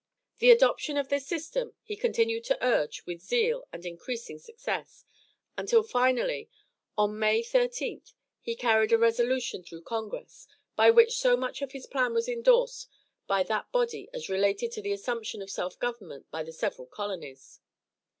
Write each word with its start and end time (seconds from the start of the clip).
The 0.39 0.49
adoption 0.49 0.97
of 0.97 1.09
this 1.09 1.27
system 1.27 1.75
he 1.83 1.95
continued 1.95 2.43
to 2.45 2.57
urge 2.65 3.05
with 3.05 3.21
zeal 3.21 3.67
and 3.71 3.85
increasing 3.85 4.39
success, 4.39 5.05
until 5.55 5.83
finally, 5.83 6.49
on 6.97 7.19
May 7.19 7.43
13th, 7.43 8.13
he 8.39 8.55
carried 8.55 8.91
a 8.91 8.97
resolution 8.97 9.61
through 9.63 9.83
Congress 9.83 10.47
by 10.75 10.89
which 10.89 11.17
so 11.19 11.37
much 11.37 11.61
of 11.61 11.73
his 11.73 11.85
plan 11.85 12.15
was 12.15 12.27
endorsed 12.27 12.89
by 13.27 13.43
that 13.43 13.71
body 13.71 14.09
as 14.11 14.27
related 14.27 14.71
to 14.71 14.81
the 14.81 14.91
assumption 14.91 15.39
of 15.39 15.51
self 15.51 15.77
government 15.77 16.25
by 16.31 16.41
the 16.41 16.51
several 16.53 16.87
colonies. 16.87 17.59